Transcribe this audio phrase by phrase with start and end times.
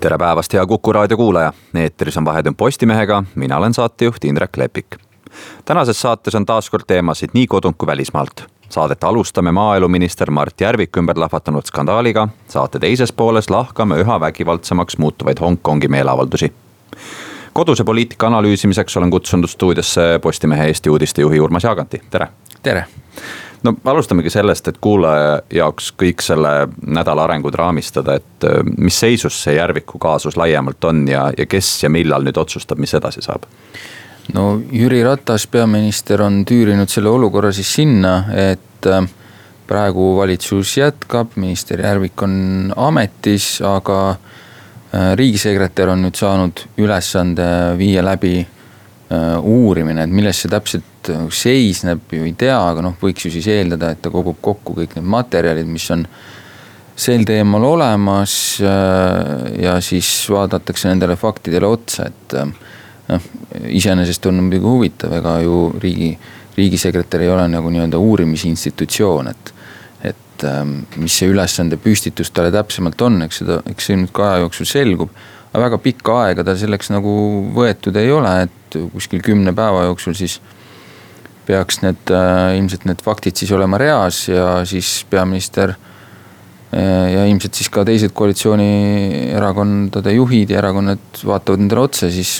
[0.00, 4.96] tere päevast, hea Kuku raadio kuulaja, eetris on Vahetund Postimehega, mina olen saatejuht Indrek Lepik.
[5.64, 8.46] tänases saates on taas kord teemasid nii kodunt kui välismaalt.
[8.68, 15.40] Saadet alustame maaeluminister Mart Järviku ümber lahvatanud skandaaliga, saate teises pooles lahkame üha vägivaldsemaks muutuvaid
[15.40, 16.52] Hongkongi meeleavaldusi
[17.52, 22.28] koduse poliitika analüüsimiseks olen kutsunud stuudiosse Postimehe Eesti uudistejuhi Urmas Jaaganti, tere.
[22.62, 22.86] tere
[23.62, 26.52] no alustamegi sellest, et kuulaja jaoks kõik selle
[26.86, 31.82] nädala arengud raamistada, et äh, mis seisus see Järviku kaasus laiemalt on ja, ja kes
[31.82, 33.48] ja millal nüüd otsustab, mis edasi saab?
[34.34, 39.08] no Jüri Ratas, peaminister, on tüürinud selle olukorra siis sinna, et äh,
[39.68, 48.04] praegu valitsus jätkab, minister Järvik on ametis, aga äh, riigisekretär on nüüd saanud ülesande viia
[48.04, 48.38] läbi
[49.08, 50.97] uurimine, et milles see täpselt
[51.34, 54.96] seisneb ju ei tea, aga noh, võiks ju siis eeldada, et ta kogub kokku kõik
[54.98, 56.04] need materjalid, mis on
[56.98, 58.34] sel teemal olemas.
[58.62, 62.50] Äh, ja siis vaadatakse nendele faktidele otsa, et äh,
[63.12, 63.30] noh,
[63.68, 66.12] iseenesest on muidugi huvitav, ega ju riigi,
[66.58, 69.54] riigisekretär ei ole nagu nii-öelda uurimisinstitutsioon, et.
[70.12, 74.28] et ähm, mis see ülesande püstitus talle täpsemalt on, eks seda, eks see nüüd ka
[74.28, 75.10] aja jooksul selgub
[75.52, 77.12] aga väga pikka aega tal selleks nagu
[77.56, 80.38] võetud ei ole, et kuskil kümne päeva jooksul siis
[81.48, 87.56] peaks need äh, ilmselt need faktid siis olema reas ja siis peaminister äh, ja ilmselt
[87.56, 92.38] siis ka teised koalitsioonierakondade juhid ja erakonnad vaatavad nendele otsa, siis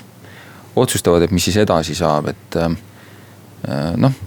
[0.79, 2.75] otsustavad, et mis siis edasi saab, et äh,
[3.97, 4.25] noh.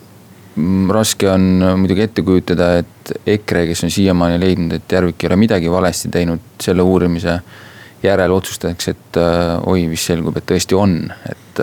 [0.92, 1.44] raske on
[1.80, 6.10] muidugi ette kujutada, et EKRE, kes on siiamaani leidnud, et Järvik ei ole midagi valesti
[6.12, 7.38] teinud selle uurimise
[8.04, 9.20] järel otsustatakse, et
[9.70, 10.98] oi, vist selgub, et tõesti on,
[11.30, 11.62] et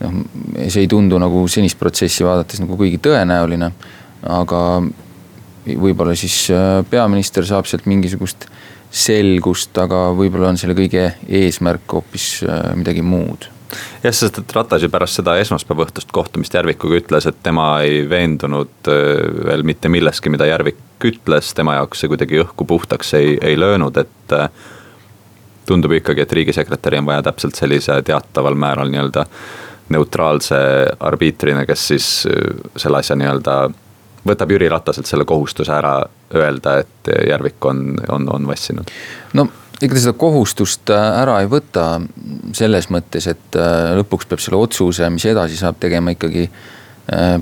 [0.00, 0.24] noh,
[0.66, 3.70] see ei tundu nagu senist protsessi vaadates nagu kuigi tõenäoline.
[4.28, 4.60] aga
[5.66, 8.46] võib-olla siis äh, peaminister saab sealt mingisugust
[8.90, 13.46] selgust, aga võib-olla on selle kõige eesmärk hoopis äh, midagi muud
[14.02, 18.02] jah, sest et Ratas ju pärast seda esmaspäeva õhtust kohtumist Järvikuga ütles, et tema ei
[18.10, 23.38] veendunud äh, veel mitte milleski, mida Järvik ütles, tema jaoks see kuidagi õhku puhtaks ei,
[23.40, 24.36] ei löönud, et.
[25.70, 29.22] tundub ikkagi, et riigisekretäri on vaja täpselt sellise teataval määral nii-öelda
[29.90, 30.56] neutraalse
[31.00, 33.56] arbiitrina, kes siis äh, selle asja nii-öelda
[34.26, 35.94] võtab Jüri Rataselt selle kohustuse ära
[36.36, 38.90] öelda, et Järvik on, on, on vassinud.
[39.34, 39.46] no
[39.80, 41.86] ega ta seda kohustust äh, ära ei võta
[42.56, 46.50] selles mõttes, et äh, lõpuks peab selle otsuse, mis edasi saab, tegema ikkagi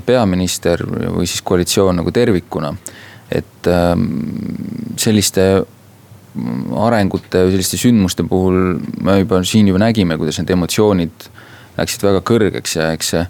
[0.01, 2.71] peaminister või siis koalitsioon nagu tervikuna.
[3.29, 4.07] et ähm,
[4.97, 5.43] selliste
[6.73, 11.27] arengute, selliste sündmuste puhul me juba siin juba nägime, kuidas need emotsioonid
[11.79, 13.23] läksid väga kõrgeks ja eks see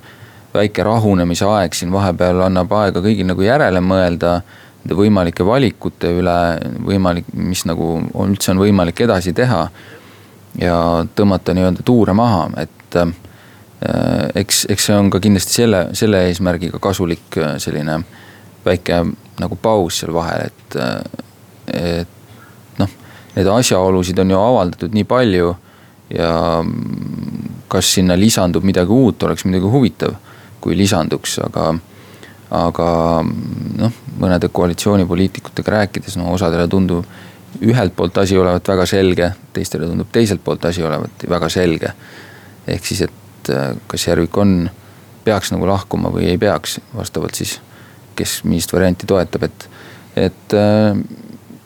[0.53, 4.39] väike rahunemise aeg siin vahepeal annab aega kõigil nagu järele mõelda.
[4.79, 6.35] Nende võimalike valikute üle,
[6.87, 9.67] võimalik, mis nagu on, üldse on võimalik edasi teha.
[10.59, 10.75] ja
[11.15, 13.11] tõmmata nii-öelda tuure maha, et äh,
[14.35, 17.99] eks, eks see on ka kindlasti selle, selle eesmärgiga kasulik äh, selline
[18.65, 19.03] väike
[19.39, 22.95] nagu paus seal vahel, et, äh, et noh,
[23.35, 25.53] neid asjaolusid on ju avaldatud nii palju
[26.13, 26.63] ja
[27.69, 30.17] kas sinna lisandub midagi uut, oleks muidugi huvitav,
[30.61, 31.71] kui lisanduks, aga.
[32.49, 32.85] aga
[33.77, 37.05] noh, mõnede koalitsioonipoliitikutega rääkides, no osadele tundub
[37.61, 41.93] ühelt poolt asi olevat väga selge, teistele tundub teiselt poolt asi olevat väga selge.
[42.67, 44.69] ehk siis, et äh, kas Järvik on,
[45.23, 47.59] peaks nagu lahkuma või ei peaks, vastavalt siis,
[48.15, 49.69] kes millist varianti toetab, et,
[50.15, 50.97] et äh,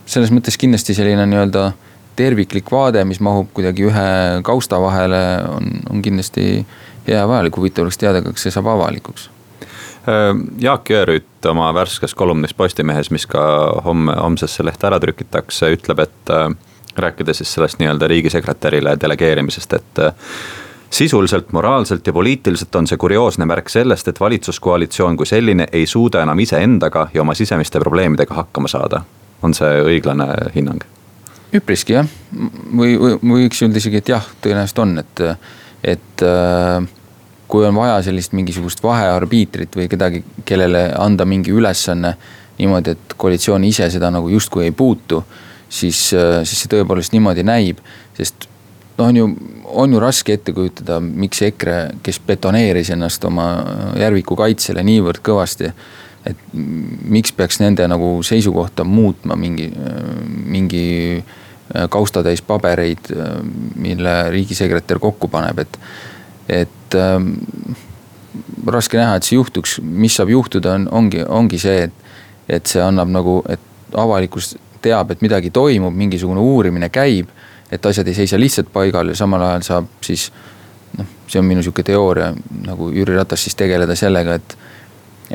[0.06, 1.72] selles mõttes kindlasti selline nii-öelda
[2.16, 4.08] terviklik vaade, mis mahub kuidagi ühe
[4.46, 6.66] kausta vahele, on, on kindlasti
[7.08, 9.30] hea ja vajalik, huvitav oleks teada, kas see saab avalikuks.
[10.60, 13.44] Jaak Jõerüüt oma värskes kolumnis Postimehes, mis ka
[13.86, 16.50] homme, homsesse lehte ära trükitakse, ütleb, et äh,
[17.00, 20.12] rääkides siis sellest nii-öelda riigisekretärile delegeerimisest, et äh,
[20.94, 26.22] sisuliselt, moraalselt ja poliitiliselt on see kurioosne märk sellest, et valitsuskoalitsioon kui selline ei suuda
[26.28, 29.02] enam iseendaga ja oma sisemiste probleemidega hakkama saada.
[29.44, 30.84] on see õiglane hinnang?
[31.54, 35.24] Üpriski jah, või, või võiks öelda isegi, et jah, tõenäoliselt on, et,
[35.96, 36.88] et äh,
[37.52, 42.16] kui on vaja sellist mingisugust vahearbiitrit või kedagi, kellele anda mingi ülesanne
[42.58, 45.24] niimoodi, et koalitsioon ise seda nagu justkui ei puutu,
[45.70, 47.84] siis, äh, siis see tõepoolest niimoodi näib,
[48.18, 48.48] sest
[48.98, 49.28] no on ju,
[49.66, 53.48] on ju raske ette kujutada, miks EKRE, kes betoneeris ennast oma
[54.00, 55.74] Järviku kaitsele niivõrd kõvasti.
[56.24, 59.66] et miks peaks nende nagu seisukohta muutma mingi,
[60.46, 61.24] mingi
[61.90, 63.10] kaustatäis pabereid,
[63.76, 65.80] mille riigisekretär kokku paneb, et,
[66.62, 67.32] et ähm,
[68.68, 72.14] raske näha, et see juhtuks, mis saab juhtuda, on, ongi, ongi see, et,
[72.60, 74.54] et see annab nagu, et avalikkus
[74.86, 77.32] teab, et midagi toimub, mingisugune uurimine käib
[77.74, 80.28] et asjad ei seisa lihtsalt paigal ja samal ajal saab siis
[80.98, 82.30] noh, see on minu sihuke teooria
[82.68, 84.58] nagu Jüri Ratas siis tegeleda sellega, et,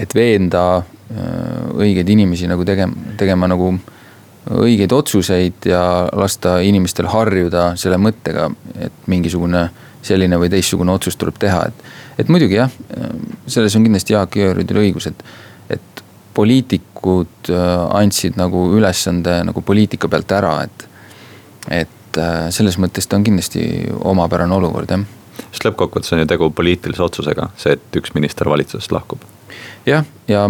[0.05, 3.73] et veenda äh, õigeid inimesi nagu tegema, tegema nagu
[4.51, 5.83] õigeid otsuseid ja
[6.17, 8.49] lasta inimestel harjuda selle mõttega,
[8.81, 9.69] et mingisugune
[10.09, 11.87] selline või teistsugune otsus tuleb teha, et.
[12.23, 12.73] et muidugi jah,
[13.47, 15.25] selles on kindlasti Jaak Jõeorgil õigus, et,
[15.75, 16.03] et
[16.39, 17.65] poliitikud äh,
[17.99, 20.85] andsid nagu ülesande nagu poliitika pealt ära, et,
[21.83, 23.63] et äh, selles mõttes ta on kindlasti
[23.99, 25.03] omapärane olukord, jah.
[25.49, 29.27] sest lõppkokkuvõttes on ju tegu poliitilise otsusega, see, et üks minister valitsusest lahkub.
[29.87, 30.47] jah, ja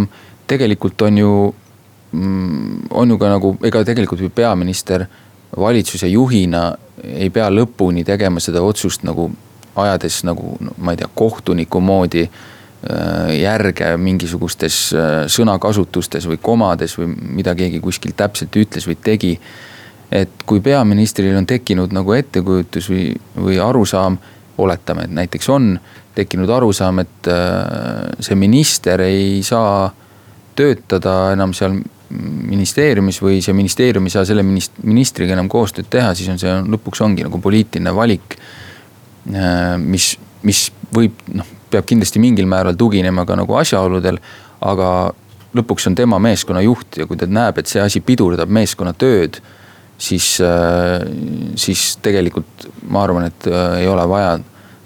[0.48, 1.32] tegelikult on ju,
[2.12, 5.06] on ju ka nagu, ega tegelikult ju peaminister
[5.56, 6.70] valitsuse juhina
[7.04, 9.28] ei pea lõpuni tegema seda otsust nagu
[9.78, 17.12] ajades nagu ma ei tea, kohtuniku moodi äh, järge mingisugustes äh, sõnakasutustes või komades või
[17.40, 19.36] mida keegi kuskil täpselt ütles või tegi.
[20.12, 24.16] Et kui peaministril on tekkinud nagu ettekujutus või, või arusaam,
[24.58, 25.74] oletame, et näiteks on
[26.16, 29.92] tekkinud arusaam, et äh, see minister ei saa
[30.58, 31.76] töötada enam seal
[32.10, 36.54] ministeeriumis või see ministeerium ei saa selle minist-, ministriga enam koostööd teha, siis on see
[36.72, 38.38] lõpuks ongi nagu poliitiline valik.
[39.28, 40.14] Äh, mis,
[40.46, 44.20] mis võib noh, peab kindlasti mingil määral tuginema ka nagu asjaoludel,
[44.64, 44.90] aga
[45.58, 49.40] lõpuks on tema meeskonna juht ja kui ta näeb, et see asi pidurdab meeskonna tööd
[50.00, 51.04] siis, äh,
[51.60, 54.38] siis tegelikult ma arvan, et äh, ei ole vaja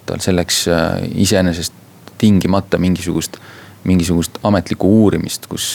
[0.08, 0.64] tal selleks
[1.22, 1.76] iseenesest
[2.18, 3.38] tingimata mingisugust,
[3.84, 5.74] mingisugust ametlikku uurimist, kus,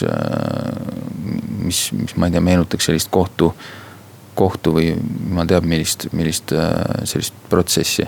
[1.64, 3.52] mis, mis ma ei tea, meenutaks sellist kohtu,
[4.38, 6.56] kohtu või jumal teab, millist, millist
[7.04, 8.08] sellist protsessi.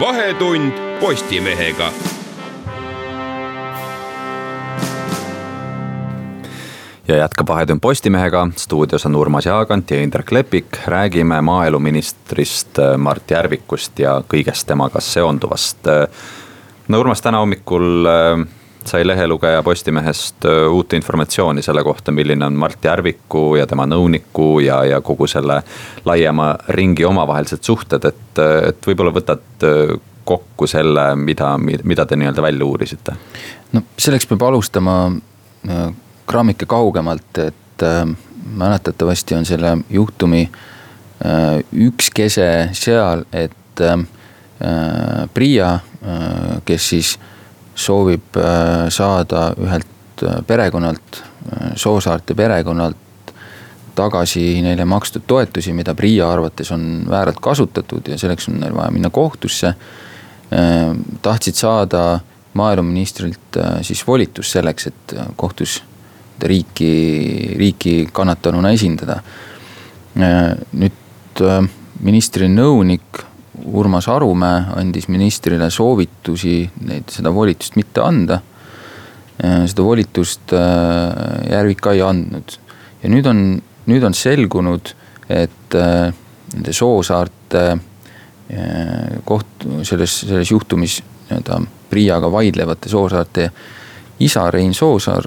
[0.00, 1.90] vahetund Postimehega
[7.08, 10.66] ja jätkab Vahetund Postimehega, stuudios on Urmas Jaagant ja Indrek Lepik.
[10.86, 15.86] räägime maaeluministrist äh, Mart Järvikust ja kõigest temaga seonduvast.
[15.86, 16.08] Äh,
[16.88, 18.46] no Urmas, täna hommikul äh,
[18.84, 24.84] sai lehelugeja Postimehest uut informatsiooni selle kohta, milline on Mart Järviku ja tema nõuniku ja,
[24.84, 25.62] ja kogu selle
[26.04, 29.64] laiema ringi omavahelised suhted, et, et võib-olla võtad
[30.24, 33.14] kokku selle, mida, mida te nii-öelda välja uurisite?
[33.72, 34.96] no selleks peab alustama
[36.26, 38.04] grammike kaugemalt, et äh,
[38.46, 43.96] mäletatavasti on selle juhtumi äh, üks kese seal, et äh,
[45.34, 47.18] Priia äh,, kes siis
[47.76, 52.96] soovib äh, saada ühelt äh, perekonnalt, äh, Soosaarte perekonnalt
[53.96, 58.90] tagasi neile makstud toetusi, mida Priia arvates on vääralt kasutatud ja selleks on neil vaja
[58.92, 59.74] minna kohtusse.
[61.22, 62.20] tahtsid saada
[62.54, 65.82] maaeluministrilt siis volitust selleks, et kohtus
[66.42, 69.20] riiki, riiki kannatanuna esindada.
[70.16, 71.58] nüüd äh,
[72.00, 73.24] ministri nõunik
[73.66, 78.40] Urmas Arumäe andis ministrile soovitusi neid, seda volitust mitte anda.
[79.36, 82.56] seda volitust äh, Järvik ei andnud
[83.02, 83.42] ja nüüd on,
[83.86, 84.94] nüüd on selgunud,
[85.28, 86.08] et äh,
[86.54, 87.66] nende Soosaarte
[89.26, 91.58] koht, selles, selles juhtumis nii-öelda
[91.90, 93.50] Priiaga vaidlevate Soosaarte
[94.20, 95.24] isa Rein Soosaar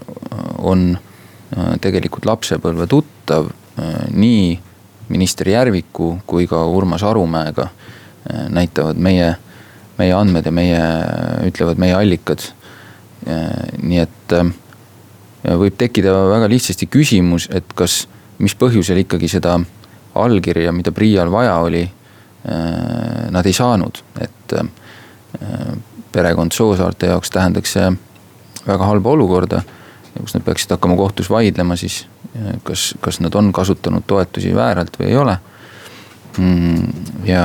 [0.57, 4.59] on äh, tegelikult lapsepõlve tuttav äh, nii
[5.09, 7.69] minister Järviku kui ka Urmas Arumäega.
[7.69, 9.33] Äh, näitavad meie,
[9.97, 10.81] meie andmed ja meie,
[11.49, 12.53] ütlevad meie allikad.
[13.83, 14.31] nii et
[15.59, 18.05] võib tekkida väga lihtsasti küsimus, et kas,
[18.39, 19.57] mis põhjusel ikkagi seda
[20.15, 21.83] allkirja, mida PRIA-l vaja oli,
[23.35, 24.55] nad ei saanud, et
[26.15, 27.91] perekond Soosaarte jaoks tähendaks see
[28.69, 29.63] väga halba olukorda
[30.21, 32.03] kus nad peaksid hakkama kohtus vaidlema siis,
[32.63, 35.37] kas, kas nad on kasutanud toetusi vääralt või ei ole.
[36.37, 37.43] Mm, ja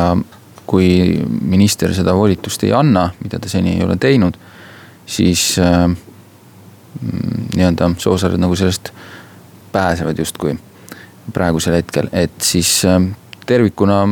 [0.66, 0.88] kui
[1.40, 4.38] minister seda volitust ei anna, mida ta seni ei ole teinud,
[5.06, 5.88] siis äh,
[7.56, 8.92] nii-öelda soosaared nagu sellest
[9.72, 10.54] pääsevad justkui
[11.34, 13.00] praegusel hetkel, et siis äh,
[13.46, 14.02] tervikuna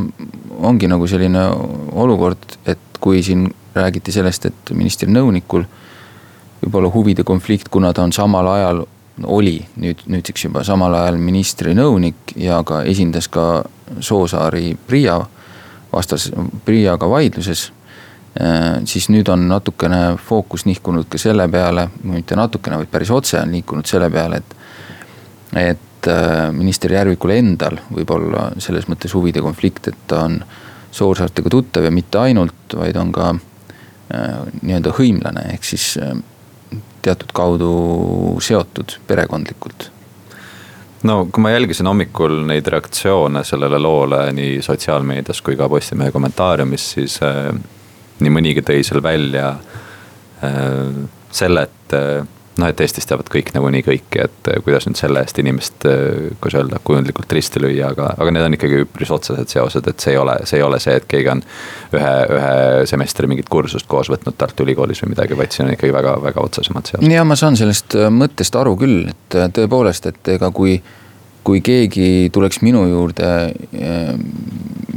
[0.63, 1.47] ongi nagu selline
[1.93, 5.65] olukord, et kui siin räägiti sellest, et ministri nõunikul
[6.63, 8.85] võib olla huvide konflikt, kuna ta on samal ajal
[9.29, 13.65] oli nüüd, nüüdseks juba samal ajal ministri nõunik ja ka esindas ka
[14.01, 15.19] Soosaari PRIA
[15.93, 16.31] vastas,
[16.65, 17.71] PRIA-ga vaidluses
[18.41, 23.37] Äh, siis nüüd on natukene fookus nihkunud ka selle peale, mitte natukene, vaid päris otse
[23.43, 24.55] on liikunud selle peale, et.
[25.61, 30.41] et äh, minister Järvikul endal võib olla selles mõttes huvide konflikt, et ta on
[30.93, 35.93] Soorsaartega tuttav ja mitte ainult, vaid on ka äh, nii-öelda hõimlane, ehk siis
[37.03, 37.73] teatud kaudu
[38.43, 39.91] seotud perekondlikult?
[41.03, 46.85] No kui ma jälgisin hommikul neid reaktsioone sellele loole nii sotsiaalmeedias kui ka Postimehe kommentaariumis,
[46.95, 47.19] siis
[48.23, 49.49] nii mõnigi tõi seal välja
[50.47, 51.03] äh,
[51.35, 52.23] selle, et äh,
[52.61, 55.87] noh, et Eestis teavad kõik nagunii kõiki, et äh, kuidas nüüd selle eest inimest,
[56.43, 60.15] kuidas öelda, kujundlikult risti lüüa, aga, aga need on ikkagi üpris otsesed seosed, et see
[60.15, 61.45] ei ole, see ei ole see, et keegi on
[61.97, 62.55] ühe, ühe
[62.91, 66.45] semestri mingit kursust koos võtnud Tartu Ülikoolis või midagi, vaid siin on ikkagi väga, väga
[66.49, 67.13] otsesemad seosed.
[67.13, 70.81] ja ma saan sellest mõttest aru küll, et tõepoolest, et ega kui
[71.43, 73.31] kui keegi tuleks minu juurde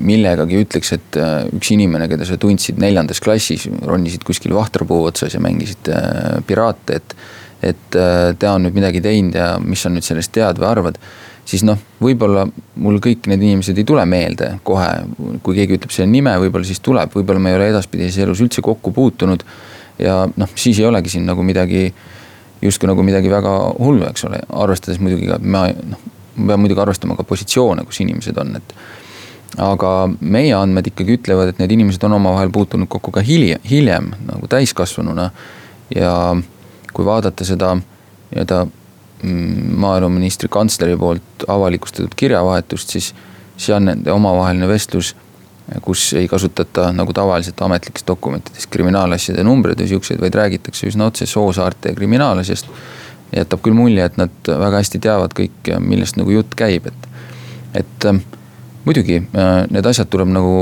[0.06, 5.36] millegagi ütleks, et äh, üks inimene, keda sa tundsid neljandas klassis, ronisid kuskil vahtrapuu otsas
[5.36, 7.18] ja mängisid äh, piraate, et.
[7.66, 11.00] Et äh, ta on nüüd midagi teinud ja mis sa nüüd sellest tead või arvad.
[11.46, 12.48] siis noh, võib-olla
[12.82, 14.90] mul kõik need inimesed ei tule meelde kohe,
[15.46, 18.64] kui keegi ütleb selle nime, võib-olla siis tuleb, võib-olla me ei ole edaspidises elus üldse
[18.66, 19.46] kokku puutunud.
[20.00, 21.88] ja noh, siis ei olegi siin nagu midagi,
[22.62, 26.82] justkui nagu midagi väga hullu, eks ole, arvestades muidugi ka, ma noh ma pean muidugi
[26.82, 28.74] arvestama ka positsioone, kus inimesed on, et
[29.62, 34.12] aga meie andmed ikkagi ütlevad, et need inimesed on omavahel puutunud kokku ka hiljem, hiljem
[34.28, 35.30] nagu täiskasvanuna.
[35.96, 36.12] ja
[36.96, 43.12] kui vaadata seda nii-öelda mm, maaeluministri kantsleri poolt avalikustatud kirjavahetust, siis
[43.58, 45.14] see on nende omavaheline vestlus,
[45.82, 51.26] kus ei kasutata nagu tavaliselt ametlikes dokumentides kriminaalasjade numbreid või siukseid, vaid räägitakse üsna otse
[51.26, 52.70] Soosaarte kriminaalasjast.
[53.36, 57.08] jätab küll mulje, et nad väga hästi teavad kõik, millest nagu jutt käib, et,
[57.82, 58.06] et
[58.86, 60.56] muidugi äh, need asjad tuleb nagu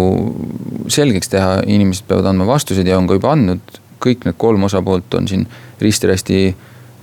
[0.92, 3.80] selgeks teha, inimesed peavad andma vastused ja on ka juba andnud.
[4.04, 5.48] Kõik need kolm osapoolt on siin
[5.82, 6.40] risti-rästi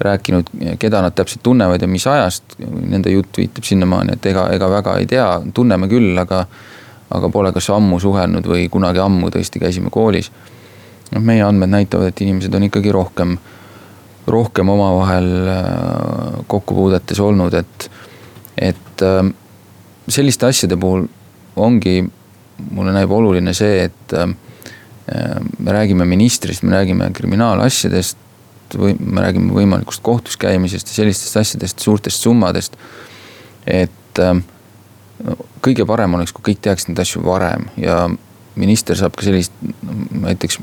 [0.01, 2.57] rääkinud, keda nad täpselt tunnevad ja mis ajast.
[2.81, 6.45] Nende jutt viitab sinnamaani, et ega, ega väga ei tea, tunneme küll, aga,
[7.11, 10.31] aga pole kas ammu suhelnud või kunagi ammu tõesti käisime koolis.
[11.11, 13.35] noh, meie andmed näitavad, et inimesed on ikkagi rohkem,
[14.31, 15.65] rohkem omavahel äh,
[16.47, 17.91] kokkupuudetes olnud, et,
[18.57, 19.33] et äh,
[20.09, 21.09] selliste asjade puhul
[21.57, 22.05] ongi,
[22.71, 24.31] mulle näib oluline see, et äh,
[25.59, 28.19] me räägime ministrist, me räägime kriminaalasjadest
[28.79, 32.77] või me räägime võimalikust kohtus käimisest ja sellistest asjadest, suurtest summadest.
[33.67, 34.43] et äh,
[35.63, 38.09] kõige parem oleks, kui kõik teaks neid asju varem ja
[38.55, 39.53] minister saab ka sellist
[40.11, 40.61] näiteks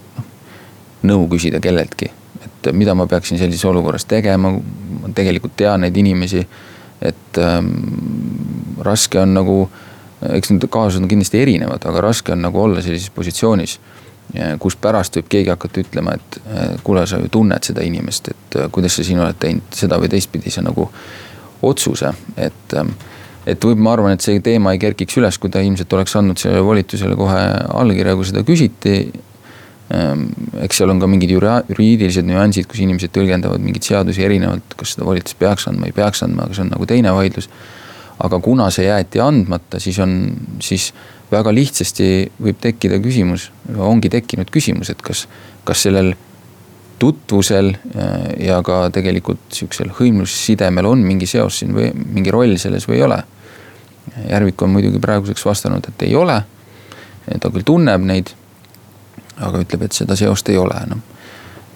[1.03, 2.11] nõu küsida kelleltki.
[2.45, 6.47] et mida ma peaksin sellises olukorras tegema, ma tegelikult tean neid inimesi
[7.01, 7.69] et ähm,
[8.85, 9.57] raske on nagu,
[10.33, 13.77] eks need kaasused on kindlasti erinevad, aga raske on nagu olla sellises positsioonis.
[14.59, 16.39] Kus pärast võib keegi hakata ütlema, et
[16.83, 20.11] kuule, sa ju tunned seda inimest, et äh, kuidas sa siin oled teinud seda või
[20.11, 20.89] teistpidise nagu
[21.67, 22.91] otsuse, et ähm,
[23.47, 26.37] et võib, ma arvan, et see teema ei kerkiks üles, kui ta ilmselt oleks andnud
[26.41, 27.39] sellele volitusele kohe
[27.79, 28.97] allkirja, kui seda küsiti
[29.87, 30.25] Ehm,
[30.65, 35.07] eks seal on ka mingid juriidilised nüansid, kus inimesed tõlgendavad mingeid seadusi erinevalt, kas seda
[35.07, 37.47] volitust peaks andma, ei peaks andma, aga see on nagu teine vaidlus.
[38.17, 40.11] aga kuna see jäeti andmata, siis on,
[40.59, 40.89] siis
[41.31, 45.25] väga lihtsasti võib tekkida küsimus, ongi tekkinud küsimus, et kas,
[45.67, 46.13] kas sellel
[46.99, 52.87] tutvusel äh, ja ka tegelikult sihukesel hõimlussidemel on mingi seos siin või mingi roll selles
[52.89, 53.21] või ei ole.
[54.29, 56.41] Järvik on muidugi praeguseks vastanud, et ei ole.
[57.27, 58.31] ta küll tunneb neid
[59.43, 61.03] aga ütleb, et seda seost ei ole enam.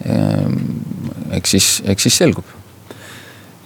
[0.06, 0.58] Ehm,
[1.38, 2.48] eks siis, eks siis selgub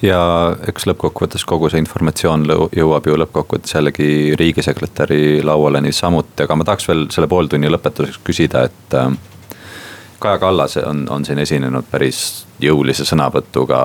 [0.01, 0.19] ja
[0.67, 4.09] eks lõppkokkuvõttes kogu see informatsioon jõuab ju lõppkokkuvõttes jällegi
[4.39, 9.15] riigisekretäri lauale niisamuti, aga ma tahaks veel selle pooltunni lõpetuseks küsida, et äh,.
[10.19, 13.79] Kaja Kallas on, on siin esinenud päris jõulise sõnavõtuga.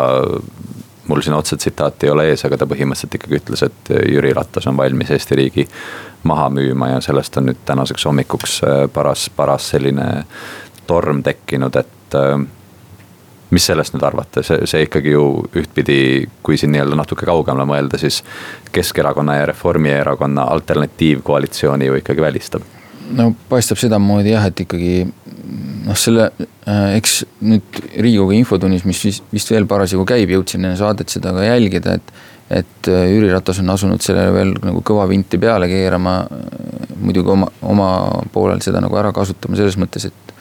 [1.10, 4.66] mul siin otse tsitaati ei ole ees, aga ta põhimõtteliselt ikkagi ütles, et Jüri Ratas
[4.70, 5.66] on valmis Eesti riigi
[6.22, 10.06] maha müüma ja sellest on nüüd tänaseks hommikuks äh, paras, paras selline
[10.86, 12.38] torm tekkinud, et äh,
[13.50, 15.24] mis sellest nüüd arvate, see, see ikkagi ju
[15.58, 16.00] ühtpidi,
[16.46, 18.22] kui siin nii-öelda natuke kaugemale mõelda, siis
[18.72, 22.66] Keskerakonna ja Reformierakonna alternatiivkoalitsiooni ju ikkagi välistab.
[23.10, 24.92] no paistab sedamoodi jah, et ikkagi
[25.86, 30.78] noh, selle äh, eks nüüd riigikogu infotunnis, mis vist, vist veel parasjagu käib, jõudsin enne
[30.78, 32.12] saadet seda ka jälgida, et
[32.50, 36.24] et äh, Jüri Ratas on asunud sellele veel nagu kõva vinti peale keerama.
[37.00, 37.90] muidugi oma, oma
[38.32, 40.34] poolel seda nagu ära kasutama selles mõttes, et,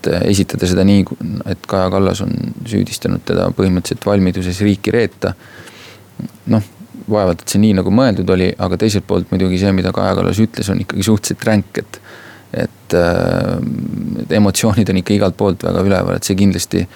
[0.00, 1.04] et et esitada seda nii,
[1.50, 2.32] et Kaja Kallas on
[2.68, 5.34] süüdistanud teda põhimõtteliselt valmiduses riiki reeta.
[6.46, 6.62] noh,
[7.10, 10.40] vaevalt, et see nii nagu mõeldud oli, aga teiselt poolt muidugi see, mida Kaja Kallas
[10.40, 12.00] ütles, on ikkagi suhteliselt ränk, et.
[12.52, 16.86] et, et emotsioonid on ikka igalt poolt väga üleval, et see kindlasti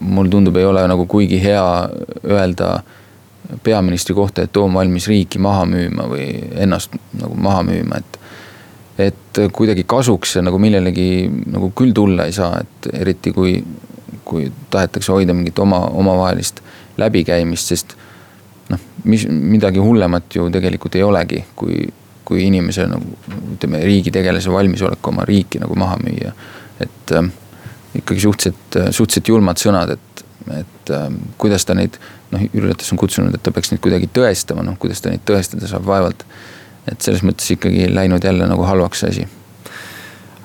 [0.00, 1.64] mulle tundub, ei ole nagu kuigi hea
[2.28, 2.82] öelda
[3.64, 6.26] peaministri kohta, et too on valmis riiki maha müüma või
[6.60, 8.19] ennast nagu maha müüma, et.
[9.00, 13.56] Et kuidagi kasuks nagu millelegi nagu küll tulla ei saa, et eriti kui,
[14.24, 16.62] kui tahetakse hoida mingit oma, omavahelist
[17.00, 17.96] läbikäimist, sest.
[18.70, 21.82] noh, mis, midagi hullemat ju tegelikult ei olegi, kui,
[22.24, 23.16] kui inimese nagu
[23.56, 26.30] ütleme, riigitegelase valmisolek oma riiki nagu maha müüa,
[26.80, 27.32] et äh,
[27.98, 30.24] ikkagi suhteliselt, suhteliselt julmad sõnad, et,
[30.60, 31.08] et äh,
[31.40, 31.98] kuidas ta neid
[32.30, 35.24] noh, Jüri Ratas on kutsunud, et ta peaks neid kuidagi tõestama, noh kuidas ta neid
[35.26, 36.24] tõestada saab, vaevalt.
[36.88, 39.28] Et selles mõttes ikkagi läinud jälle nagu halvaks see asi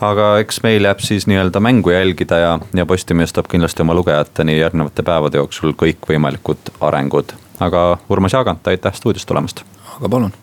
[0.02, 4.58] aga eks meil jääb siis nii-öelda mängu jälgida ja, ja Postimees toob kindlasti oma lugejateni
[4.60, 7.36] järgnevate päevade jooksul kõikvõimalikud arengud.
[7.60, 9.64] aga Urmas Jaagant, aitäh stuudiost tulemast.
[9.98, 10.34] aga palun.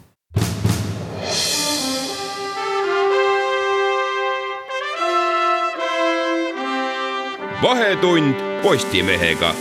[7.62, 9.54] vahetund Postimehega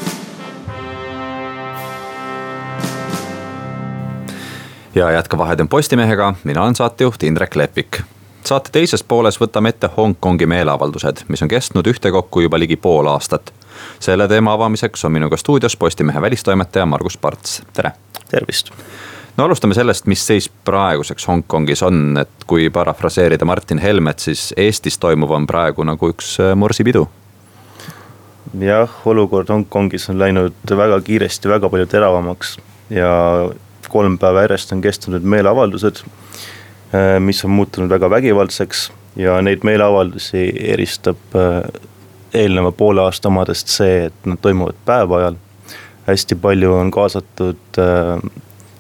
[4.96, 8.02] ja jätka Vahetund Postimehega, mina olen saatejuht Indrek Lepik.
[8.46, 13.54] saate teises pooles võtame ette Hongkongi meeleavaldused, mis on kestnud ühtekokku juba ligi pool aastat.
[14.00, 17.92] selle teema avamiseks on minuga stuudios Postimehe välistoimetaja Margus Parts, tere.
[18.30, 18.72] tervist.
[19.38, 24.98] no alustame sellest, mis seis praeguseks Hongkongis on, et kui parafraseerida Martin Helmet, siis Eestis
[24.98, 27.08] toimuv on praegu nagu üks äh, morsipidu
[28.60, 32.58] jah, olukord Hongkongis on läinud väga kiiresti väga palju teravamaks
[32.90, 33.12] ja
[33.92, 36.04] kolm päeva järjest on kestnud need meeleavaldused,
[36.96, 41.60] äh, mis on muutunud väga vägivaldseks ja neid meeleavaldusi eristab äh,
[42.34, 45.40] eelneva poole aasta omadest see, et nad toimuvad päeva ajal.
[46.08, 48.32] hästi palju on kaasatud äh,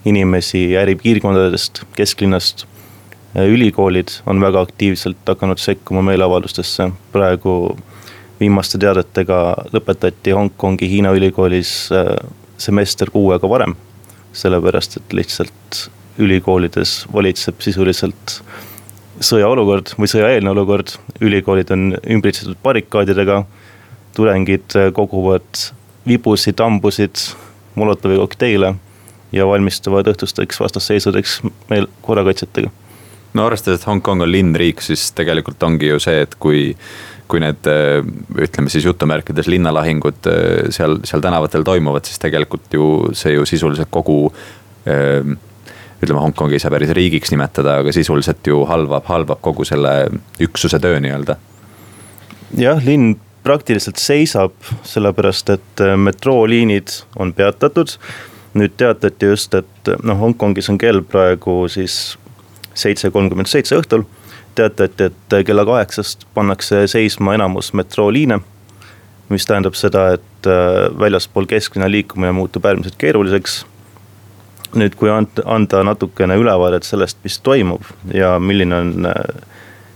[0.05, 2.65] inimesi äripiirkondadest, kesklinnast.
[3.35, 7.77] ülikoolid on väga aktiivselt hakanud sekkuma meeleavaldustesse, praegu
[8.39, 9.37] viimaste teadetega
[9.71, 11.71] lõpetati Hongkongi Hiina ülikoolis
[12.57, 13.75] semester kuu aega varem
[14.33, 15.81] sellepärast et lihtsalt
[16.21, 18.41] ülikoolides valitseb sisuliselt
[19.21, 23.43] sõjaolukord või sõjaeelne olukord, ülikoolid on ümbritsetud barrikaadidega.
[24.11, 25.71] tudengid koguvad
[26.07, 27.15] vibusid, hambusid,
[27.75, 28.75] Molotovi kokteile
[29.31, 31.39] ja valmistuvad õhtusteks vastasseisudeks
[31.69, 32.71] meil korrakaitsjatega.
[33.33, 36.75] no arvestades, et Hongkong on linnriik, siis tegelikult ongi ju see, et kui
[37.31, 37.67] kui need
[38.43, 40.27] ütleme siis jutumärkides linnalahingud
[40.75, 44.25] seal, seal tänavatel toimuvad, siis tegelikult ju see ju sisuliselt kogu
[46.01, 49.93] ütleme, Hongkongi ei saa päris riigiks nimetada, aga sisuliselt ju halvab, halvab kogu selle
[50.41, 51.37] üksuse töö nii-öelda.
[52.57, 54.53] jah, linn praktiliselt seisab,
[54.85, 57.97] sellepärast et metrooliinid on peatatud.
[58.53, 62.17] nüüd teatati just, et noh, Hongkongis on kell praegu siis
[62.75, 64.03] seitse kolmkümmend seitse õhtul
[64.55, 68.39] teatati, et kella kaheksast pannakse seisma enamus metrooliine.
[69.29, 73.65] mis tähendab seda, et äh, väljaspool kesklinna liikumine muutub äärmiselt keeruliseks.
[74.75, 75.09] nüüd, kui
[75.45, 77.83] anda natukene ülevaadet sellest, mis toimub
[78.13, 79.13] ja milline on äh,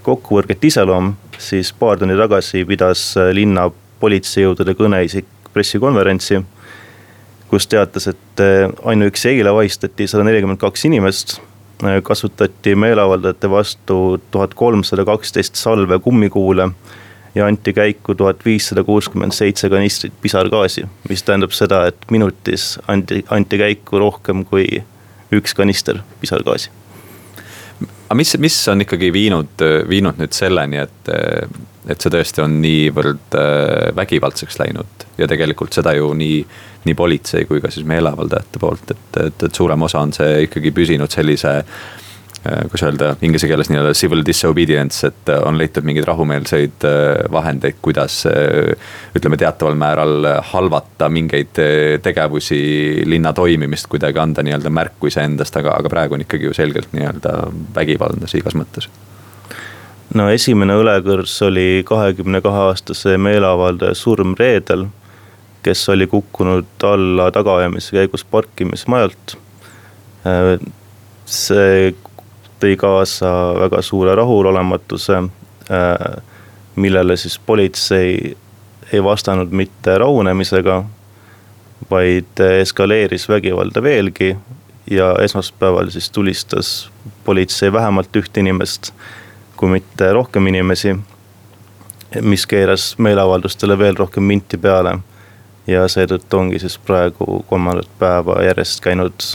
[0.03, 6.43] kokkuvõrgete iseloom, siis paar tundi tagasi pidas äh, linna politseijõudude kõneisik pressikonverentsi
[7.49, 8.41] kus teatas, et
[8.83, 11.54] ainuüksi eile vahistati sada nelikümmend kaks inimest Äh,
[12.03, 16.69] kasutati meeleavaldajate vastu tuhat kolmsada kaksteist salve kummikuule
[17.35, 23.25] ja anti käiku tuhat viissada kuuskümmend seitse kanistrit pisargaasi, mis tähendab seda, et minutis anti,
[23.29, 24.65] anti käiku rohkem kui
[25.35, 26.69] üks kanister pisargaasi.
[28.05, 31.11] aga mis, mis on ikkagi viinud, viinud nüüd selleni, et,
[31.89, 36.39] et see tõesti on niivõrd äh, vägivaldseks läinud ja tegelikult seda ju nii
[36.85, 40.71] nii politsei kui ka siis meeleavaldajate poolt, et, et, et suurem osa on see ikkagi
[40.75, 46.85] püsinud sellise äh, kuidas öelda, inglise keeles nii-öelda civil disobedience, et on leitud mingeid rahumeelseid
[46.89, 48.75] äh, vahendeid, kuidas äh,
[49.17, 51.57] ütleme, teataval määral halvata mingeid
[52.05, 52.61] tegevusi,
[53.05, 57.37] linna toimimist kuidagi anda nii-öelda märku iseendast, aga, aga praegu on ikkagi ju selgelt nii-öelda
[57.75, 58.89] vägivaldne igas mõttes.
[60.15, 64.85] No esimene õlekõrs oli kahekümne kahe aastase meeleavaldaja surm reedel
[65.65, 69.37] kes oli kukkunud alla tagaajamise käigus parkimismajalt.
[71.25, 71.93] see
[72.61, 75.23] tõi kaasa väga suure rahulolematuse,
[76.75, 78.37] millele siis politsei
[78.93, 80.83] ei vastanud mitte rahunemisega,
[81.91, 84.35] vaid eskaleeris vägivalda veelgi
[84.91, 86.89] ja esmaspäeval siis tulistas
[87.25, 88.91] politsei vähemalt ühte inimest,
[89.57, 90.95] kui mitte rohkem inimesi.
[92.21, 94.99] mis keeras meeleavaldustele veel rohkem minti peale.
[95.67, 99.27] Ja seetõttu ongi siis praegu kolmandat päeva järjest käinud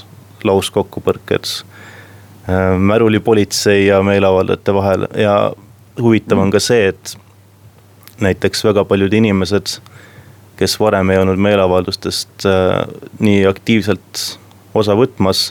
[0.47, 5.07] lauskokkupõrked äh, märulipolitsei ja meeleavaldajate vahel.
[5.19, 5.53] Ja
[6.01, 7.17] huvitav on ka see, et
[8.21, 9.79] näiteks väga paljud inimesed,
[10.61, 12.83] kes varem ei olnud meeleavaldustest äh,
[13.19, 14.27] nii aktiivselt
[14.75, 15.51] osa võtmas,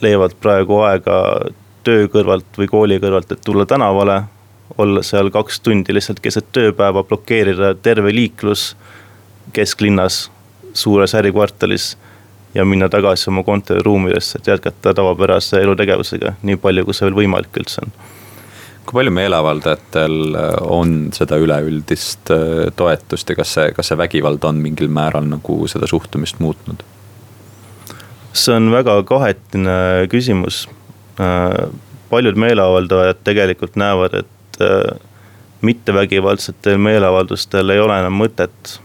[0.00, 1.16] leiavad praegu aega
[1.84, 4.22] töö kõrvalt või kooli kõrvalt, et tulla tänavale
[4.78, 8.74] olla seal kaks tundi lihtsalt keset tööpäeva, blokeerida terve liiklus
[9.52, 10.30] kesklinnas,
[10.74, 11.96] suures ärikvartalis.
[12.54, 17.60] ja minna tagasi oma kontoriruumidesse, et jätkata tavapärase elutegevusega, nii palju, kui see veel võimalik
[17.60, 17.92] üldse on
[18.80, 20.34] kui palju meeleavaldajatel
[20.66, 25.60] on seda üleüldist äh, toetust ja kas see, kas see vägivald on mingil määral nagu
[25.70, 26.82] seda suhtumist muutnud?
[28.32, 30.64] see on väga kahetine küsimus.
[31.22, 31.70] Äh,
[32.10, 35.00] paljud meeleavaldajad tegelikult näevad, et et äh,
[35.60, 38.80] mittevägivaldsetel meeleavaldustel ei ole enam mõtet.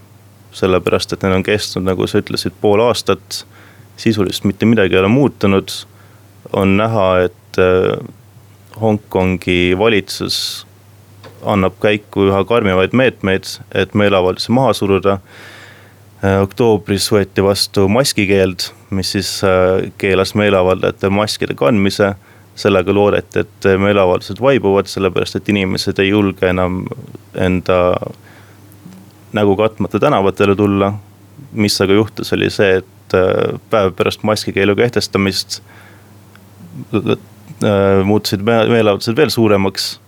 [0.56, 3.44] Sellepärast, et need on kestnud, nagu sa ütlesid, pool aastat.
[3.96, 5.70] sisuliselt mitte midagi ei ole muutunud.
[6.52, 8.06] on näha, et äh,
[8.80, 10.66] Hongkongi valitsus
[11.44, 15.18] annab käiku üha karmivaid meetmeid, et meeleavaldusi maha suruda.
[16.24, 19.40] Äh, oktoobris võeti vastu maskikeeld, mis siis
[19.98, 22.14] keelas meeleavaldajate maskide kandmise
[22.56, 26.86] sellega loodeti, et meeleavaldused vaibuvad, sellepärast et inimesed ei julge enam
[27.34, 27.80] enda
[29.36, 30.94] nägu katmata tänavatele tulla.
[31.52, 35.60] mis aga juhtus, oli see, et äh, päev pärast maskikeelu kehtestamist
[36.94, 37.18] äh,
[38.04, 40.00] muutusid meeleavaldused veel suuremaks.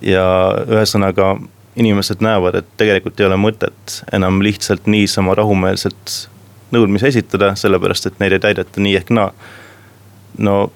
[0.00, 0.24] ja
[0.64, 1.34] ühesõnaga
[1.76, 6.14] inimesed näevad, et tegelikult ei ole mõtet enam lihtsalt niisama rahumeelselt
[6.74, 9.32] nõudmisi esitada, sellepärast et neid ei täideta nii ehk naa.
[10.38, 10.72] no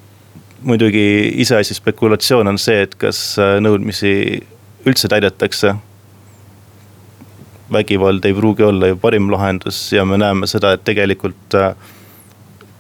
[0.65, 4.15] muidugi iseasi spekulatsioon on see, et kas äh, nõudmisi
[4.89, 5.75] üldse täidetakse.
[7.73, 11.75] Vägivald ei pruugi olla ju parim lahendus ja me näeme seda, et tegelikult äh,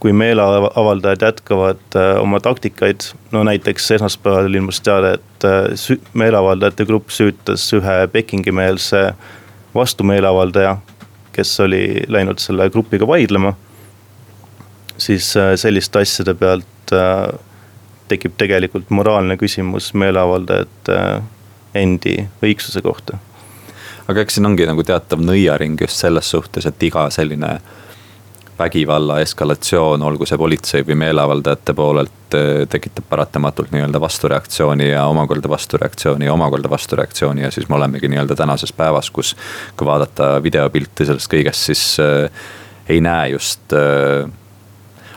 [0.00, 5.46] kui meeleavaldajad jätkavad äh, oma taktikaid, no näiteks esmaspäeval ilmus teade, et
[6.14, 9.02] meeleavaldajate grupp süütas ühe Pekingi-meelse
[9.74, 10.76] vastumeeleavaldaja,
[11.32, 13.54] kes oli läinud selle grupiga vaidlema.
[14.98, 16.92] siis selliste asjade pealt
[18.08, 20.98] tekib tegelikult moraalne küsimus meeleavaldajate
[21.74, 23.18] endi õigsuse kohta.
[24.08, 27.56] Aga eks siin ongi nagu teatav nõiaring just selles suhtes, et iga selline
[28.58, 32.36] vägivalla eskalatsioon, olgu see politsei või meeleavaldajate poolelt,
[32.70, 38.36] tekitab paratamatult nii-öelda vastureaktsiooni ja omakorda vastureaktsiooni ja omakorda vastureaktsiooni ja siis me olemegi nii-öelda
[38.38, 39.34] tänases päevas, kus.
[39.76, 42.46] kui vaadata videopilti sellest kõigest, siis äh,
[42.88, 44.30] ei näe just äh,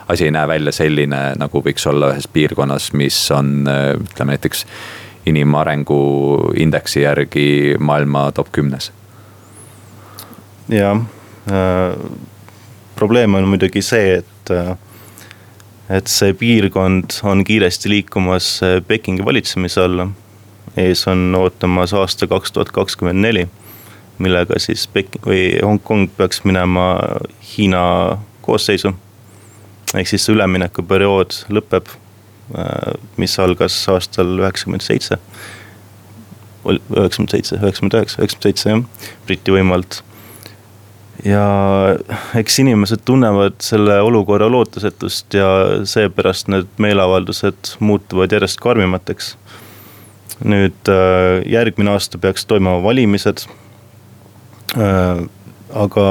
[0.08, 4.64] asi ei näe välja selline, nagu võiks olla ühes piirkonnas, mis on ütleme näiteks
[5.28, 6.00] inimarengu
[6.56, 8.92] indeksi järgi maailma top kümnes.
[10.68, 11.00] jah
[11.48, 12.10] äh,,
[12.94, 14.76] probleem on muidugi see, et äh,
[15.88, 20.08] et see piirkond on kiiresti liikumas äh, Pekingi valitsemise alla.
[20.76, 23.48] ees on ootamas aasta kaks tuhat kakskümmend neli,
[24.18, 26.90] millega siis Peking või Hongkong peaks minema
[27.56, 28.92] Hiina koosseisu
[29.96, 31.88] ehk siis see üleminekuperiood lõpeb,
[33.16, 35.18] mis algas aastal üheksakümmend seitse.
[36.64, 38.84] üheksakümmend seitse, üheksakümmend üheksa, üheksakümmend seitse jah,
[39.26, 40.02] Briti võimu alt.
[41.24, 41.44] ja
[42.38, 45.48] eks inimesed tunnevad selle olukorra lootusetust ja
[45.84, 49.36] seepärast need meeleavaldused muutuvad järjest karmimateks.
[50.44, 53.48] nüüd äh, järgmine aasta peaks toimuma valimised.
[54.76, 55.24] Äh,
[55.74, 56.04] aga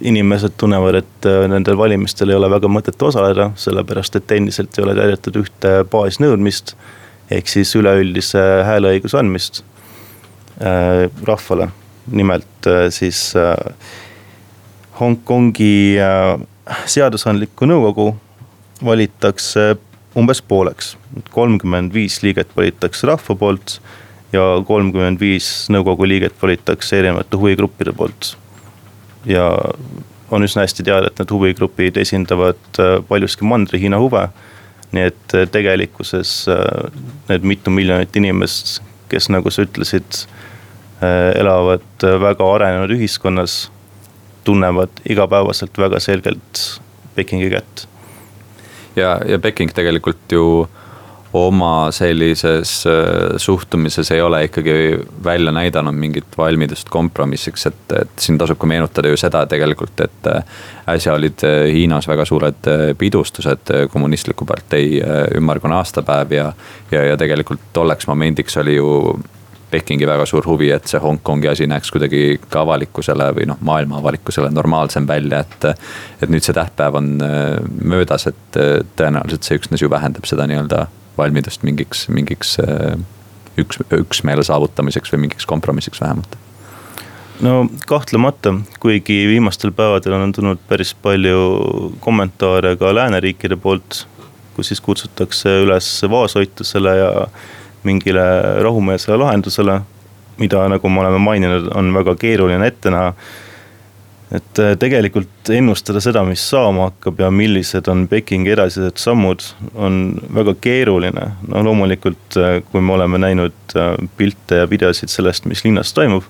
[0.00, 4.84] inimesed tunnevad, et äh, nendel valimistel ei ole väga mõtet osaleda, sellepärast et endiselt ei
[4.84, 6.76] ole täidetud ühte baasnõudmist.
[7.30, 9.62] ehk siis üleüldise hääleõiguse andmist
[10.62, 11.68] äh, rahvale,
[12.10, 13.54] nimelt äh, siis äh,
[15.00, 16.40] Hongkongi äh,
[16.86, 18.14] seadusandlikku nõukogu
[18.84, 19.76] valitakse
[20.16, 20.96] umbes pooleks.
[21.30, 23.80] kolmkümmend viis liiget valitakse rahva poolt
[24.32, 28.36] ja kolmkümmend viis nõukogu liiget valitakse erinevate huvigruppide poolt
[29.28, 29.48] ja
[30.30, 34.28] on üsna hästi teada, et need huvigrupid esindavad äh, paljuski Mandri-Hiina huve.
[34.92, 36.92] nii et äh, tegelikkuses äh,
[37.28, 40.24] need mitu miljonit inimest, kes nagu sa ütlesid,
[41.38, 43.68] elavad väga arenenud ühiskonnas,
[44.44, 46.80] tunnevad igapäevaselt väga selgelt
[47.14, 47.84] Pekingi kätt.
[48.96, 50.68] ja, ja Peking tegelikult ju
[51.32, 58.38] oma sellises äh, suhtumises ei ole ikkagi välja näidanud mingit valmidust kompromissiks, et, et siin
[58.38, 60.44] tasub ka meenutada ju seda tegelikult, et äh,
[60.94, 65.02] äsja olid äh, Hiinas väga suured pidustused, kommunistliku partei
[65.36, 66.52] ümmargune aastapäev ja.
[66.90, 69.18] ja, ja tegelikult tolleks momendiks oli ju
[69.68, 73.98] Pekingi väga suur huvi, et see Hongkongi asi näeks kuidagi ka avalikkusele või noh, maailma
[73.98, 75.66] avalikkusele normaalsem välja, et.
[76.22, 78.56] et nüüd see tähtpäev on möödas, et
[78.96, 80.86] tõenäoliselt see üksnes ju vähendab seda nii-öelda
[81.18, 82.56] valmidust mingiks, mingiks
[83.58, 86.38] üks, üksmeele saavutamiseks või mingiks kompromissiks vähemalt
[87.44, 94.04] no kahtlemata, kuigi viimastel päevadel on tulnud päris palju kommentaare ka lääneriikide poolt,
[94.56, 97.12] kus siis kutsutakse üles vaoshoitusele ja
[97.86, 98.24] mingile
[98.62, 99.80] rahumeelsele lahendusele,
[100.38, 103.12] mida, nagu me oleme maininud, on väga keeruline ette näha.
[104.34, 110.18] Et äh, tegelikult ennustada seda, mis saama hakkab ja millised on Pekingi edasised sammud, on
[110.34, 111.30] väga keeruline.
[111.48, 116.28] no loomulikult, äh, kui me oleme näinud äh, pilte ja videosid sellest, mis linnas toimub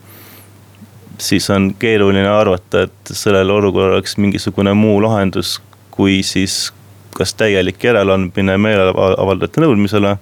[1.19, 5.59] siis on keeruline arvata, et sellel olukorral oleks mingisugune muu lahendus,
[5.91, 6.73] kui siis
[7.19, 10.15] kas täielik järeleandmine meeleavaldajate nõudmisele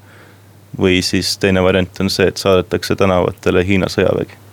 [0.80, 4.45] või siis teine variant on see, et saadetakse tänavatele Hiina sõjavägi.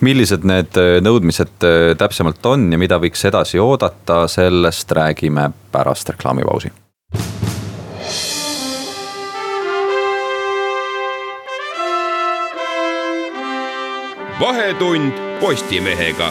[0.00, 6.14] Millised need äh, nõudmised äh, täpsemalt on ja mida võiks edasi oodata, sellest räägime pärast
[6.14, 6.72] reklaamipausi.
[14.40, 16.30] vahetund Postimehega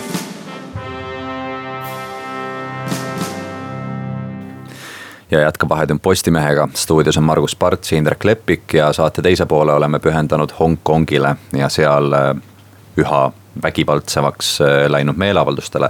[5.32, 10.00] ja jätkab Vahetund Postimehega, stuudios on Margus Parts Indrek Leppik ja saate teise poole oleme
[10.00, 12.36] pühendanud Hongkongile ja seal äh,
[12.98, 13.32] üha
[13.64, 15.90] vägivaldsemaks äh, läinud meeleavaldustele.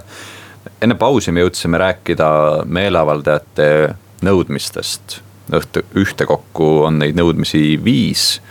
[0.81, 2.29] enne pausi me jõudsime rääkida
[2.65, 5.21] meeleavaldajate nõudmistest.
[5.53, 8.41] õhtu, ühtekokku on neid nõudmisi viis.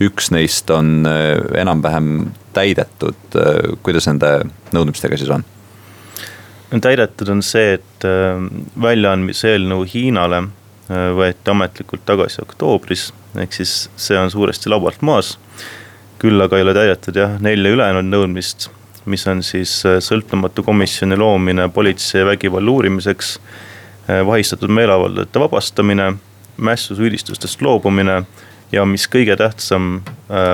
[0.00, 3.36] üks neist on äh, enam-vähem täidetud,
[3.82, 5.44] kuidas nende nõudmistega siis on?
[6.80, 8.40] täidetud on see, et äh,
[8.82, 15.36] väljaandmise eelnõu Hiinale äh, võeti ametlikult tagasi oktoobris, ehk siis see on suuresti laualt maas.
[16.22, 18.68] Küll aga ei ole täidetud jah, nelja ülejäänud nõudmist,
[19.10, 23.36] mis on siis äh, sõltumatu komisjoni loomine politsei vägivalla uurimiseks,
[24.26, 26.08] vahistatud meeleavaldajate vabastamine,
[26.58, 28.16] mässusüüdistustest loobumine
[28.72, 30.00] ja mis kõige tähtsam,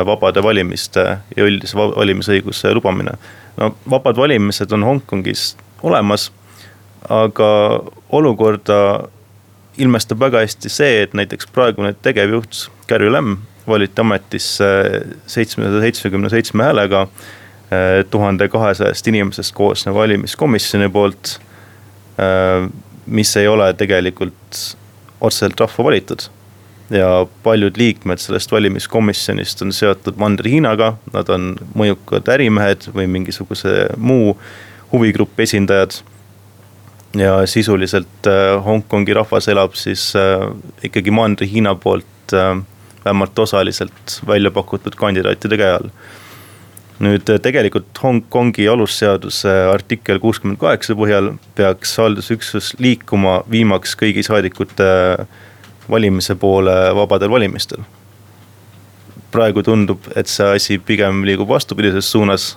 [0.07, 1.05] vabade valimiste
[1.37, 3.17] ja üldise valimisõiguse lubamine.
[3.57, 6.31] no vabad valimised on Hongkongis olemas.
[7.09, 9.09] aga olukorda
[9.79, 14.69] ilmestab väga hästi see, et näiteks praegune tegevjuht Carrie Lam valiti ametisse
[15.27, 21.39] seitsmesaja seitsmekümne seitsme häälega eh, tuhande kahesajast inimesest koosneva valimiskomisjoni poolt.
[22.19, 22.69] Eh,
[23.07, 24.77] mis ei ole tegelikult
[25.21, 26.27] otseselt rahva valitud
[26.91, 34.37] ja paljud liikmed sellest valimiskomisjonist on seotud Mandri-Hiinaga, nad on mõjukad ärimehed või mingisuguse muu
[34.93, 36.01] huvigrupi esindajad.
[37.17, 40.13] ja sisuliselt äh, Hongkongi rahvas elab siis
[40.85, 42.35] ikkagi Mandri-Hiina poolt
[43.09, 45.93] vähemalt osaliselt välja pakutud kandidaatide käe all.
[46.99, 54.89] nüüd tegelikult Hongkongi alusseaduse artikkel kuuskümmend kaheksa põhjal peaks haldusüksus liikuma viimaks kõigi saadikute
[55.91, 57.85] valimise poole vabadel valimistel.
[59.31, 62.57] praegu tundub, et see asi pigem liigub vastupidises suunas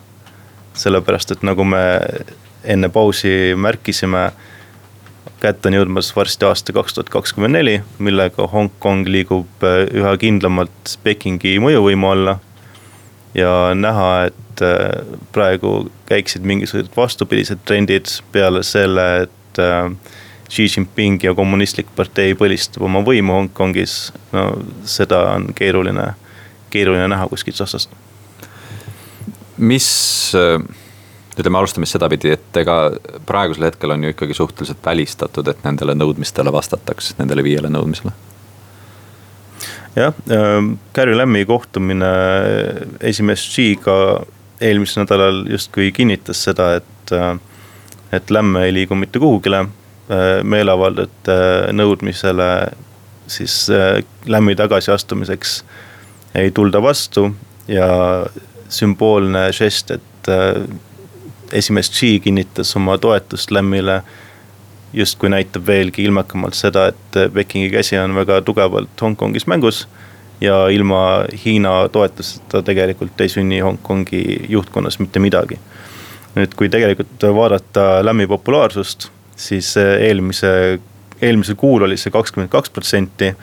[0.73, 1.83] sellepärast et nagu me
[2.63, 4.29] enne pausi märkisime,
[5.41, 10.95] kätte on jõudmas varsti aasta kaks tuhat kakskümmend neli, millega Hongkong liigub äh, üha kindlamalt
[11.03, 12.39] Pekingi mõjuvõimu alla.
[13.33, 19.91] ja näha, et äh, praegu käiksid mingisugused vastupidised trendid peale selle, et äh,
[20.51, 24.49] Xi Jinping ja kommunistlik partei põlistab oma võimu Hongkongis, no
[24.83, 26.11] seda on keeruline,
[26.69, 27.93] keeruline näha kuskilt otsast
[29.61, 30.33] mis,
[31.39, 32.77] ütleme, alustame sedapidi, et ega
[33.27, 38.13] praegusel hetkel on ju ikkagi suhteliselt välistatud, et nendele nõudmistele vastataks, nendele viiele nõudmisele.
[39.95, 40.59] Jah äh,,
[40.95, 42.11] Carrie Lammi kohtumine
[43.03, 43.95] esimees Xiga
[44.63, 47.33] eelmisel nädalal justkui kinnitas seda, et, äh,
[48.15, 52.51] et Lämm ei liigu mitte kuhugile äh, meeleavaldajate nõudmisele
[53.31, 53.67] siis
[54.25, 55.63] Lämmi tagasiastumiseks
[56.35, 57.29] ei tulda vastu
[57.67, 57.87] ja
[58.71, 60.63] sümboolne žest, et äh,
[61.53, 64.01] esimees Xi kinnitas oma toetust Lämmile.
[64.93, 69.87] justkui näitab veelgi ilmekamalt seda, et äh, Pekingi käsi on väga tugevalt Hongkongis mängus.
[70.41, 75.59] ja ilma Hiina toetuseta tegelikult ei sünni Hongkongi juhtkonnas mitte midagi.
[76.35, 80.79] nüüd, kui tegelikult vaadata Lämmi populaarsust, siis äh, eelmise,
[81.21, 83.35] eelmisel kuul oli see kakskümmend kaks protsenti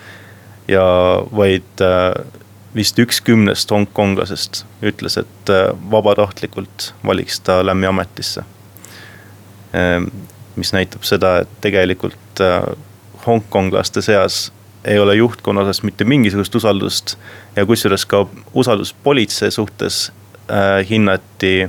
[0.69, 0.85] ja
[1.37, 1.81] vaid
[2.79, 8.45] vist üks kümnest hongkonglasest ütles, et äh, vabatahtlikult valiks ta Lämmi ametisse.
[9.75, 10.11] Ehm,
[10.57, 12.63] mis näitab seda, et tegelikult äh,
[13.27, 14.49] hongkonglaste seas
[14.89, 17.17] ei ole juhtkonna osas mitte mingisugust usaldust
[17.57, 20.09] ja kusjuures ka usaldus politsei suhtes
[20.51, 21.69] äh, hinnati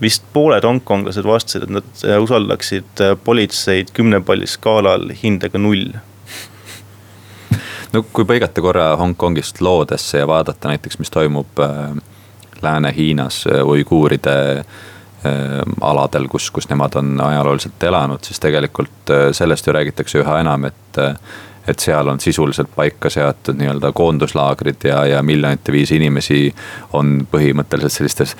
[0.00, 5.90] vist pooled hongkonglased vastasid, et nad äh, usaldaksid politseid kümne palli skaalal hindega null.
[7.92, 11.92] No kui põigata korra Hongkongist loodesse ja vaadata näiteks, mis toimub äh,
[12.62, 14.64] Lääne-Hiinas uiguuride
[15.84, 21.00] aladel, kus, kus nemad on ajalooliselt elanud, siis tegelikult sellest ju räägitakse üha enam, et
[21.68, 26.54] et seal on sisuliselt paika seatud nii-öelda koonduslaagrid ja, ja miljonite viisi inimesi
[26.96, 28.36] on põhimõtteliselt sellistes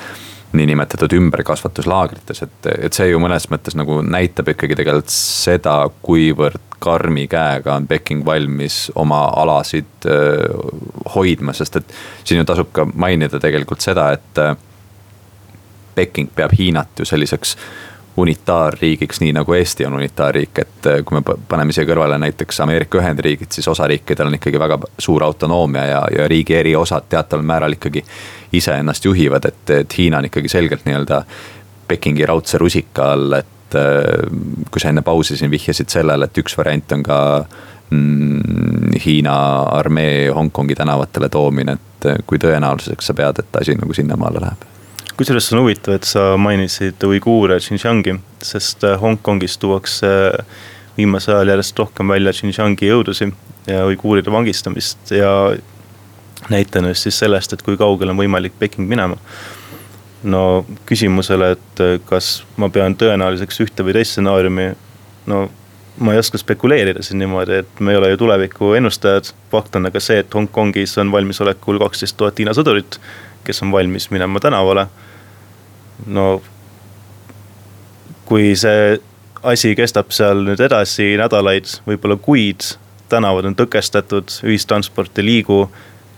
[0.52, 7.26] niinimetatud ümberkasvatuslaagrites, et, et see ju mõnes mõttes nagu näitab ikkagi tegelikult seda, kuivõrd karmi
[7.30, 10.48] käega on Peking valmis oma alasid äh,
[11.14, 14.56] hoidma, sest et siin ju tasub ka mainida tegelikult seda, et äh,
[15.94, 17.56] Peking peab Hiinat ju selliseks
[18.16, 22.98] unitaarriigiks, nii nagu Eesti on unitaarriik, et äh, kui me paneme siia kõrvale näiteks Ameerika
[22.98, 27.78] Ühendriigid, siis osariikidel on ikkagi väga suur autonoomia ja, ja riigi eri osad teataval määral
[27.78, 28.02] ikkagi
[28.52, 31.22] iseennast juhivad, et, et Hiina on ikkagi selgelt nii-öelda
[31.88, 34.26] Pekingi raudse rusika all, et äh,
[34.70, 37.20] kui sa enne pausi siin vihjasid sellele, et üks variant on ka
[37.90, 39.36] mm, Hiina
[39.78, 44.68] armee Hongkongi tänavatele toomine, et äh, kui tõenäoliseks sa pead, et asi nagu sinnamaale läheb?
[45.20, 50.60] Kusjuures see on huvitav, et sa mainisid uiguure Xinjiangi, sest äh, Hongkongis tuuakse äh,
[50.96, 53.28] viimasel ajal järjest rohkem välja Xinjiangi jõudusi
[53.68, 55.32] ja uiguuride vangistamist ja
[56.48, 59.18] näitena just siis sellest, et kui kaugele on võimalik Peking minema.
[60.24, 64.70] no küsimusele, et äh, kas ma pean tõenäoliseks ühte või teist stsenaariumi,
[65.28, 65.42] no
[66.00, 69.34] ma ei oska spekuleerida siin niimoodi, et me ei ole ju tuleviku ennustajad.
[69.52, 72.96] fakt on aga see, et Hongkongis on valmisolekul kaksteist tuhat Hiina sõdurit,
[73.44, 74.88] kes on valmis minema tänavale
[76.06, 76.40] no
[78.30, 79.00] kui see
[79.42, 82.66] asi kestab seal nüüd edasi nädalaid, võib-olla kuid,
[83.10, 85.64] tänavad on tõkestatud, ühistransport ei liigu,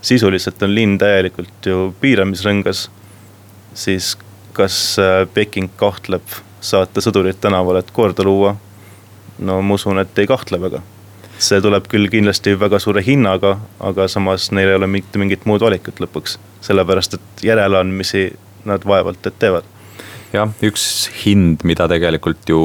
[0.03, 2.87] sisuliselt on linn täielikult ju piiramisrõngas,
[3.73, 4.13] siis
[4.53, 8.55] kas äh, Peking kahtleb saata sõdurid tänavale, et korda luua?
[9.39, 10.83] no ma usun, et ei kahtle väga.
[11.43, 15.63] see tuleb küll kindlasti väga suure hinnaga, aga samas neil ei ole mitte mingit muud
[15.65, 18.27] valikut lõpuks, sellepärast et järeleandmisi
[18.69, 19.72] nad vaevalt et teevad
[20.33, 20.85] jah, üks
[21.23, 22.59] hind, mida tegelikult ju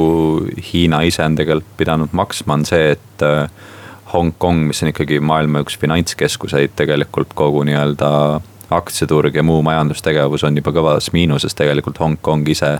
[0.71, 3.49] Hiina ise on tegelikult pidanud maksma, on see, et äh,
[4.09, 8.09] Hongkong, mis on ikkagi maailma üks finantskeskuseid, tegelikult kogu nii-öelda
[8.73, 12.75] aktsiaturg ja muu majandustegevus on juba kõvas miinuses, tegelikult Hongkong ise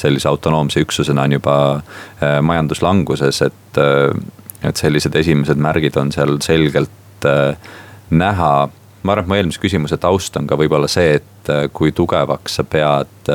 [0.00, 4.08] sellise autonoomse üksusena on juba äh, majanduslanguses, et, äh,
[4.64, 6.96] et sellised esimesed märgid on seal selgelt
[8.10, 8.52] näha.
[9.04, 12.64] Ma arvan, et mu eelmise küsimuse taust on ka võib-olla see, et kui tugevaks sa
[12.64, 13.28] pead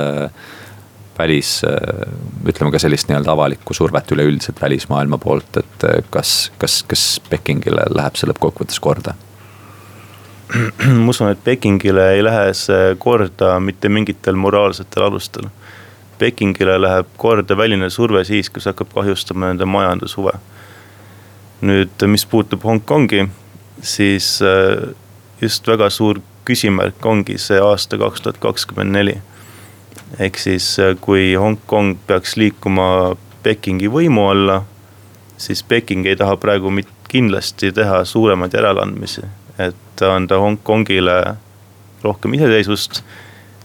[1.18, 2.08] välis, äh,
[2.48, 7.88] ütleme ka sellist nii-öelda avalikku survet üleüldiselt välismaailma poolt, et äh, kas, kas, kas Pekingile
[7.90, 9.16] läheb see lõppkokkuvõttes korda?
[11.02, 15.48] ma usun, et Pekingile ei lähe see korda mitte mingitel moraalsetel alustel.
[16.20, 20.36] Pekingile läheb korda väline surve siis, kui see hakkab kahjustama nende majandushuve.
[21.66, 23.26] nüüd, mis puutub Hongkongi,
[23.82, 24.92] siis äh,
[25.42, 29.16] just väga suur küsimärk ongi see aasta kaks tuhat kakskümmend neli
[30.20, 34.62] ehk siis äh, kui Hongkong peaks liikuma Pekingi võimu alla,
[35.38, 36.72] siis Peking ei taha praegu
[37.08, 39.22] kindlasti teha suuremaid järeleandmisi,
[39.60, 41.36] et anda Hongkongile
[42.04, 43.04] rohkem iseseisvust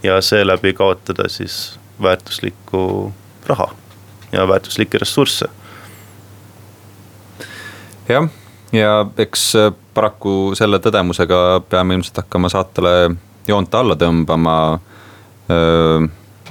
[0.03, 3.13] ja seeläbi kaotada siis väärtuslikku
[3.47, 3.71] raha
[4.33, 5.49] ja väärtuslikke ressursse.
[8.09, 8.29] jah,
[8.73, 13.15] ja eks äh, paraku selle tõdemusega peame ilmselt hakkama saatele
[13.49, 14.57] joont alla tõmbama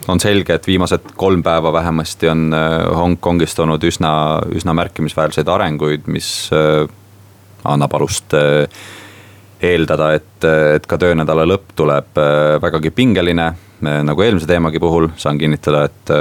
[0.07, 4.12] on selge, et viimased kolm päeva vähemasti on äh, Hongkongis toonud üsna,
[4.55, 6.85] üsna märkimisväärseid arenguid, mis äh,
[7.67, 8.65] annab alust äh,
[9.62, 12.21] eeldada, et, et ka töönädala lõpp tuleb
[12.63, 13.49] vägagi pingeline.
[13.79, 16.12] nagu eelmise teemagi puhul saan kinnitada, et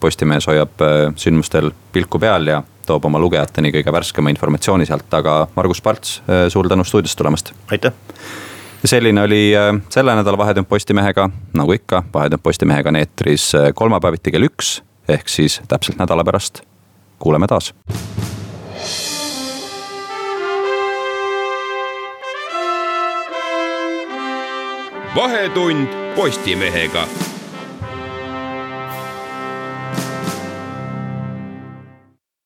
[0.00, 0.82] Postimees hoiab
[1.18, 6.20] sündmustel pilku peal ja toob oma lugejateni kõige värskema informatsiooni sealt, aga Margus Parts,
[6.54, 7.50] suur tänu stuudiosse tulemast.
[7.70, 7.92] aitäh
[8.84, 13.70] ja selline oli äh, selle nädala Vahetund Postimehega, nagu ikka, Vahetund Postimehega on eetris äh,
[13.74, 16.60] kolmapäeviti kell üks, ehk siis täpselt nädala pärast.
[17.18, 17.74] kuuleme taas.
[25.14, 27.06] vahetund Postimehega